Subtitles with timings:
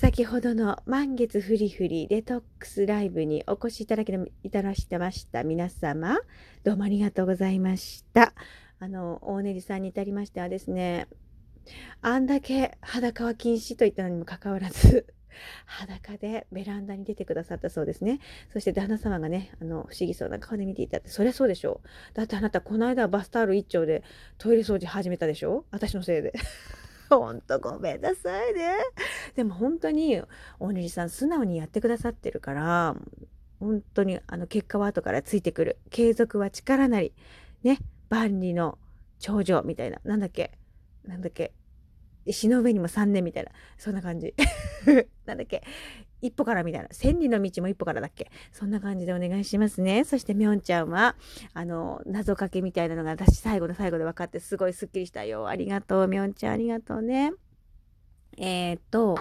[0.00, 6.18] 先ほどの満月フリフリデトックスライブにお越しいただきいただしてました皆様、
[6.64, 8.32] どうもありがとうございました。
[8.78, 11.06] あの、大練さんに至りましてはですね、
[12.00, 15.04] あんだけ裸は禁止と言ったのにもかかわらず、
[15.66, 18.20] 裸でベランダに出てくださったそうですね。
[18.54, 22.14] そして旦那様がね、あの、不思議そうな顔で見ていたって、そりゃそうでしょう。
[22.14, 24.02] だってあなた、この間バスタオル一丁で
[24.38, 25.66] トイレ掃除始めたでしょ？
[25.70, 26.32] 私のせいで。
[27.10, 28.76] ほんとごめんなさいね。
[29.40, 30.20] でも本当に、
[30.58, 32.94] 大西さん素直にやってくださってるから、
[33.58, 35.78] 本当にあの結果は後からついてくる。
[35.88, 37.14] 継続は力なり。
[37.62, 37.78] ね。
[38.10, 38.76] 万里の
[39.18, 39.98] 長女みたいな。
[40.04, 40.52] なんだっけ？
[41.06, 41.54] なんだっけ？
[42.26, 43.50] 石の上にも3年みたいな。
[43.78, 44.34] そんな感じ。
[45.24, 45.62] なんだっけ？
[46.20, 46.88] 一歩からみたいな。
[46.90, 48.30] 千里の道も一歩からだっけ？
[48.52, 50.04] そんな感じでお願いしますね。
[50.04, 51.16] そしてみょんちゃんは、
[51.54, 55.48] あの、謎かけみたいなのが私最後の最後で分かってすごいスッキリしたよ。
[55.48, 56.08] ありがとう。
[56.08, 57.32] みょんちゃんありがとうね。
[58.40, 59.18] えー、っと、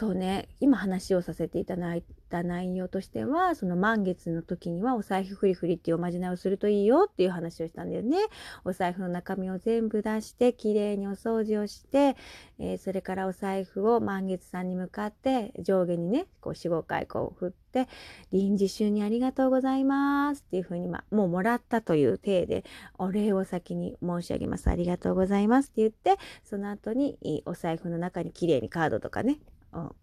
[0.00, 8.16] そうね、今話をさせていただいた内容としては、その満月の時にはお財布フリフリっていうおまじないをするといいよっていう話をしたんだよね。
[8.64, 12.16] お財布の中身を全部出して、きれいにお掃除をして、
[12.58, 17.86] えー、それからお財布を満月さんに向かって上下にね、こう4、5回こう振って、
[18.32, 22.64] 臨時収にありがとうございますっていうふうに、ま、もうもらったという体で、
[22.96, 24.70] お礼を先に申し上げます。
[24.70, 29.40] ありがとうございますって言って、その後にお財布の中にきれいにカードとかね、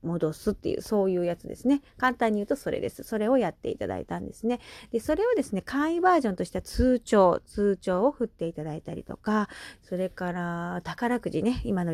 [0.01, 1.81] 戻すっていう、そういうやつですね。
[1.97, 3.03] 簡単に言うとそれです。
[3.03, 4.59] それをやっていただいたんですね。
[4.91, 9.49] で、それをですね、簡易バージョンとしては通帳、通帳を振っていただいたりとか、
[9.83, 11.93] それから宝くじね、今の、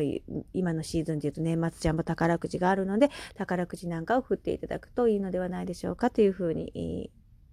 [0.52, 7.10] 今のシーズンで言うと年末ジャンボ宝くじがあるので、宝くじなんかを振っていただくといいのではないでしょうかというふうに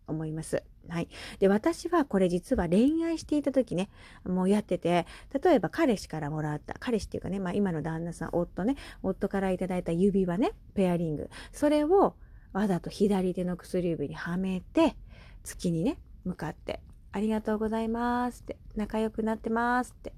[0.08, 0.64] 思います。
[0.90, 1.10] はい。
[1.40, 3.90] で、私はこれ実は恋愛していた時ね、
[4.26, 5.06] もうやってて、
[5.44, 11.30] 例えば彼氏からもらった、彼氏っていうかね、まあ今の旦那さん、夫ね、夫からいただいた指輪ね、ペアリング。
[11.52, 12.16] それを
[12.54, 14.96] わざと左手の薬指にはめて、
[15.44, 20.14] 月にね、向かって、ありがとうございますって、仲良くなってますって、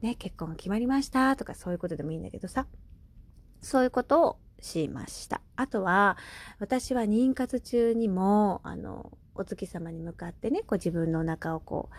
[0.00, 2.66] ね、結婚が決まりましたとかそういうことでもいいんだけどさ、
[3.60, 5.40] そういうことをしました。
[5.56, 6.16] あとは、
[6.58, 11.94] 私は妊活中にも、あの、お月様に向かってね、こう自分のお腹をこう、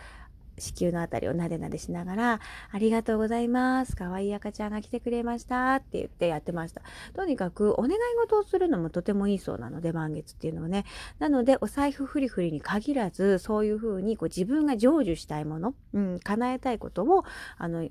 [0.60, 2.40] 子宮のあたりをなでなでしながら、
[2.70, 3.96] ありがとうございます。
[3.96, 5.76] 可愛い赤ちゃんが来てくれました。
[5.76, 6.82] って言ってやってました。
[7.14, 10.84] とにかくお願い事をするのもとてもいいそうなので、満月っていうのはね。
[11.18, 17.24] なので、お財布フリフリに限らず、そういうふうにこう自分が成就したいもの、うん、叶えたいことを、
[17.58, 17.88] あの、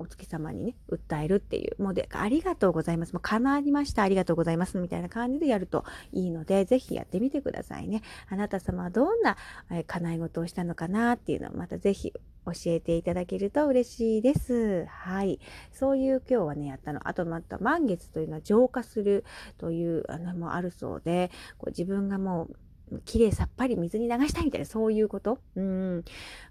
[0.00, 3.12] お月様にね、訴えるっていう、もうで、ありがとうございます。
[3.12, 4.02] もう叶いました。
[4.02, 4.78] ありがとうございます。
[4.78, 8.02] みたいな感じでやるといいので、ぜひやってみてくださいね。
[8.28, 9.36] あなた様はどんな、
[9.70, 14.86] え叶い事をしたのかなっていうのをまたぜひ教えていただけると嬉しいです。
[14.86, 15.38] はい。
[15.70, 17.06] そういう今日はね、やったの。
[17.06, 19.24] あとまた満月というのは浄化する
[19.58, 22.48] というあのもあるそうで、こう自分がも
[22.90, 25.38] う綺麗さっぱり水に流したいみたいな、そういうこと？
[25.54, 26.04] うん。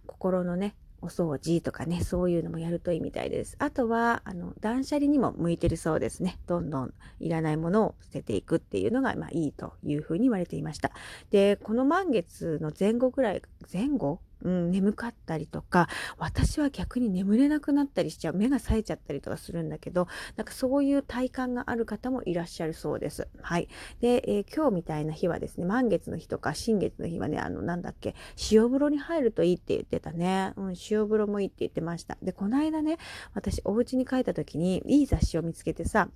[0.05, 3.55] 心のね、お掃除とかね、そういうのもやるといいみたいです。
[3.59, 6.39] あとは、あの、断捨離にも向いてるそうですね。
[6.47, 10.91] どんどんいらないものを捨てていくっていうのが、まあいいというふうに言われていました。
[11.31, 23.27] で、この満月の前後ぐらい、前後うん、眠かったりとか、私は逆に眠れなくなったりしちゃう、目が冴えちゃったりとかするんだけど、なんかそういう体感がある方もいらっしゃるそうです。
[23.41, 23.67] はい。
[24.01, 28.15] で、えー、今日みたいな日はですね、満月の日とか新月の日はね、あの、なんだっけ、
[28.51, 30.53] 塩風呂に入るといいって言ってたね。
[30.55, 32.17] うん、塩風呂もいいって言ってました。
[32.21, 32.97] で、この間ね、
[33.33, 36.09] 私お家に帰った時にいい雑誌を見つけてさ、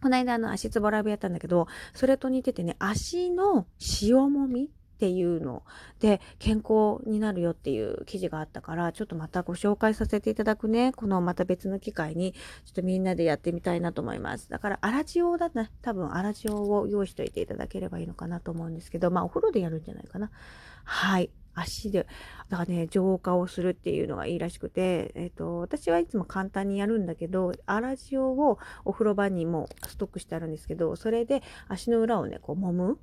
[0.00, 3.66] この間あの足つぼラブやったんだけど、それと似ててね、足の
[4.02, 5.62] 塩もみっていうの。
[6.00, 10.92] で健康になるよっていう記事があったからちょっとまたご紹介させていただくね。
[10.92, 14.50] このまた別の機会にちょっとみんなでやってみたいなと思います。
[14.50, 15.70] だから粗塩だね。
[15.82, 20.30] 多分粗塩を用意しといていただければいいのかなと思うんですけどまあお風呂でやるんじゃないかな。
[20.82, 21.30] はい。
[21.54, 22.06] 足で、
[22.48, 32.98] だからね、浄化をするっていうのがいいらしくて、えっ、ー、と、私はいつも簡単にやるんだけど、粗塩をお風呂場にもストックしてあるんですけど、それで足の裏をね、こう揉む。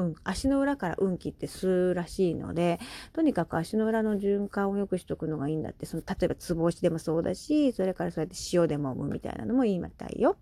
[0.00, 2.80] うん、足の裏から運気って吸うらしいので、
[3.12, 10.38] とにかく足の裏の循環を良くしとくのがいいんだって、その、例えばつぼ押しでもそうだし、それからそうやって塩でもむみたいなのもいいみたいよ。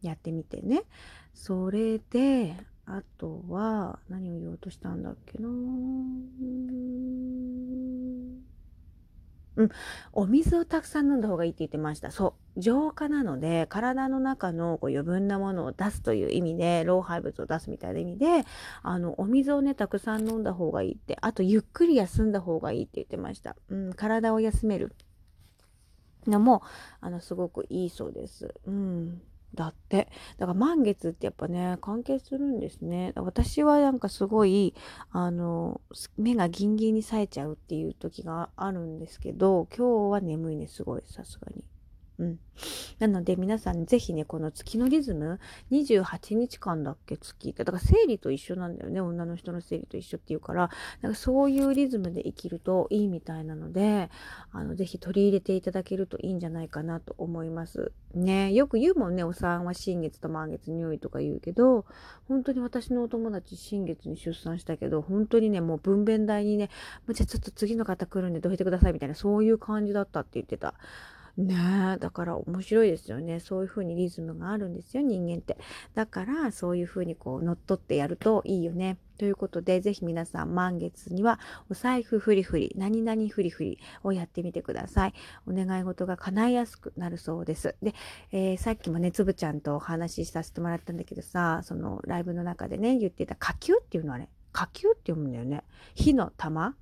[0.00, 0.84] やってみてね。
[1.34, 2.54] それで、
[2.86, 5.48] あとは、何を言おうとしたんだっけな
[9.56, 9.68] うん、
[10.12, 12.12] お水をたくさん飲んだ方がいいって言ってました。
[12.12, 12.39] そう。
[12.56, 18.44] 浄化なので、体の中のこう余分なものを出すという意味で、老廃物を出すみたいな意味で、
[18.82, 23.56] あの、お水をね、たくさん飲んだ方がいいって、あと、ゆっくり休んだ方がいいって言ってました。
[23.68, 24.94] うん、体を休める
[26.26, 26.62] のも、
[27.00, 28.54] あの、すごくいいそうです。
[28.66, 29.22] うん。
[29.54, 30.08] だって。
[30.38, 33.12] だから満月ってやっぱね、関係するんですね。
[33.16, 34.74] 私はなんかすごい、
[35.10, 35.80] あの、
[36.16, 41.64] 目がギンギンに冴えちゃうっていう時があるんですけど、今日は眠いね、すごい、さすがに。
[42.20, 42.38] うん。
[42.98, 45.40] なので皆さんぜひね、この月のリズム、
[45.70, 47.64] 28日間だっけ月って。
[47.64, 49.00] だから生理と一緒なんだよね。
[49.00, 50.68] 女の人の生理と一緒っていうから、
[51.00, 54.10] なんかそういうリズムで生きるといいみたいなので、
[54.52, 57.92] あの、ぜひ取り入れていただけるといいんじゃないかなと思います。
[58.14, 61.86] ね、よく言うもんね、お産は新月と満月に良いとか言うけど、
[62.28, 66.68] 本当に私のお友達新月に出産したけど、本当にね、もう分娩台にね、
[67.14, 70.74] じゃあちょっと次の方来るんでどいてくださいみたいな、そういう感じだったって言ってた。
[71.40, 73.40] ねえ、だから面白いですよね。
[73.40, 75.56] そういう風にリズムがあるんですよ、人間って。
[75.94, 78.98] だから、そういう風にこう、乗っ取ってやるといいよね。
[79.16, 81.40] ということで、ぜひ皆さん、満月には、
[81.70, 85.14] お財布フリフリ、何々フリフリをやってみてください。
[85.46, 87.74] お願い事が叶いやすくなるそうです。
[87.82, 87.94] で、
[88.32, 95.64] えー、さっきもね、つぶちゃんとお話しさせてもらったんだけどさ、そのライブの中でね、言ってた、火球っていうのはね、火球って読むんだよね。
[95.94, 96.74] 火の玉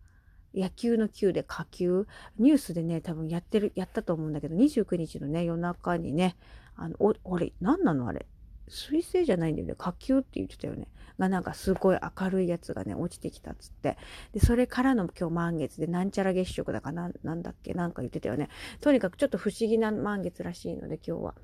[0.55, 2.07] 野球の球で火球。
[2.39, 6.37] ニュースでね多分やってるやったと思うんだけど29日のね夜中にね
[6.77, 8.09] あのおあれ何なの？
[8.09, 8.27] あれ。
[8.71, 9.75] 水星じゃないんだよね。
[9.79, 10.89] 火球って言ってたよね。
[11.19, 13.97] がなんかすごい明るいやつがね落ちてきたっつって。
[14.33, 17.73] でそれからの今日満月でなんちゃら月食だかななんだっけ？
[17.73, 18.51] なんか言ってたよね。
[18.81, 21.35] とにかくちょっと不思議な満月らしいので今日は。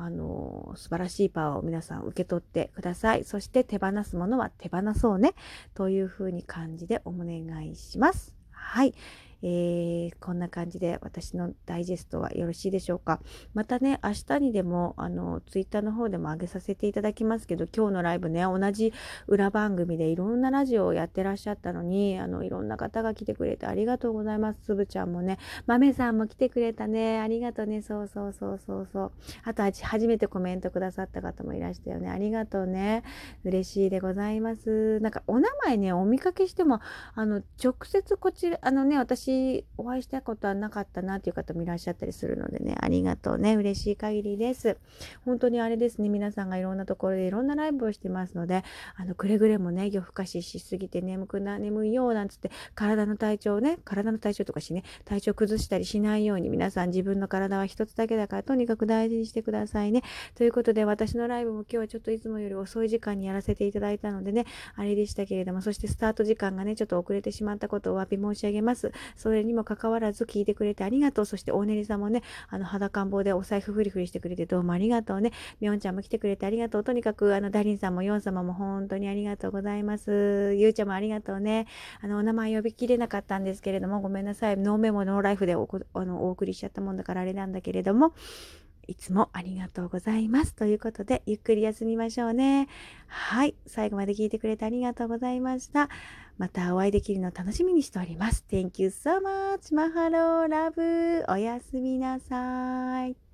[0.00, 3.24] あの素晴らしいパワーを皆さん受け取ってください。
[3.24, 5.34] そして手放すものは手放そうね。
[5.74, 8.37] というふうに感じでお願いします。
[8.58, 8.94] はい。
[9.42, 13.20] えー、こんな感じで私のダイジェストはよろしいでしょうか。
[13.54, 18.92] またね、明日にでも、あの、ツイッターの方でも上げさせていただきますけど、今日のライブね、同じ
[19.26, 24.60] 裏番組でいろんなラジオをやってらっしゃったのに、あの、いろんな方が来てくれてありがとうございます。
[24.64, 27.20] つぶちゃんもね、まめさんも来てくれたね。
[27.20, 27.82] ありがとうね。
[27.82, 29.12] そうそうそうそうそう。
[29.44, 32.10] あと、初めてコメントくださった方もいらしたよね。
[32.10, 33.04] ありがとうね。
[33.44, 34.98] 嬉しいでございます。
[35.00, 36.80] なんか、お名前ね、お見かけしても、
[37.14, 43.56] あの、直接こちら、あのね、私、私お会いしたことはなかったなっていう方もいらっしゃったりするのでね、ありがとうね。
[43.56, 44.78] 嬉しい限りです。
[45.26, 48.64] 本当にあれですね、皆さんがいろんなところでいろんなライブをしてますので、
[48.96, 60.04] あの、くれぐれもね、夜更かししすぎて眠くな、眠いよなんつって、体の体調ね、体の体調とかしね、体調崩したりしないように皆さん自分の体は一つだけだからとにかく大事にしてくださいね。
[60.36, 68.90] ということで、私のライブも今日はちょっといつもより遅い時間にやらせていただいたのでね、あれでしたけれども、そしてスタート時間がね、ちょっと遅れてしまったことをお詫び申し上げます。
[69.18, 71.24] それにもかかわらず聞いてくれてありがとう。
[71.26, 75.32] そして大練りさんもね、あの裸ん坊でお財布フリフリしてくれてどうもありがとうね。
[75.60, 76.84] みょんちゃんも来てくれてありがとう。
[76.84, 80.54] とにかくあのダリンさんもヨン様も本当にありがとうございます。
[80.56, 81.66] ゆうちゃんもありがとうね。
[82.00, 84.56] あのお名前呼びきれなかったんですけれどもごめんなさい。
[84.56, 88.14] ノーメモノーライフでおあのお送りしちゃったもんだからあれなんだけれども。
[88.88, 90.54] いつもありがとうございます。
[90.54, 92.68] ということで、ゆっくり休みましょうね。
[93.06, 93.54] はい。
[93.66, 95.88] 最後まで聞いてくれてありがとうございました。
[96.38, 98.44] またお会いできるのを楽しみにしております。
[98.50, 99.74] Thank you so much.
[99.74, 101.24] マハローラブ。
[101.28, 103.27] おやすみなさい。